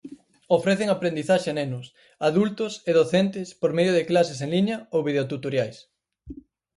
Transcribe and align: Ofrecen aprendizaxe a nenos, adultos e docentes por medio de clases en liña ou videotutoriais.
Ofrecen 0.57 0.89
aprendizaxe 0.93 1.49
a 1.51 1.55
nenos, 1.59 1.85
adultos 2.29 2.73
e 2.89 2.91
docentes 2.99 3.47
por 3.61 3.71
medio 3.77 3.93
de 3.95 4.07
clases 4.09 4.39
en 4.45 4.49
liña 4.55 4.77
ou 4.95 4.99
videotutoriais. 5.09 5.77